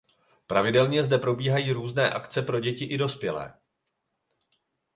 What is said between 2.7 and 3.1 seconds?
i